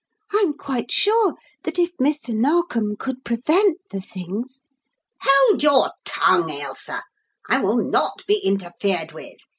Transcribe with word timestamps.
I 0.33 0.37
am 0.37 0.53
quite 0.53 0.91
sure 0.91 1.35
that 1.61 1.77
if 1.77 1.95
Mr. 1.97 2.33
Narkom 2.33 2.95
could 2.95 3.23
prevent 3.23 3.77
the 3.91 4.01
things" 4.01 4.61
"Hold 5.21 5.61
your 5.61 5.91
tongue, 6.05 6.49
Ailsa 6.49 7.03
I 7.47 7.61
will 7.63 7.77
not 7.77 8.23
be 8.25 8.39
interfered 8.43 9.11
with! 9.11 9.37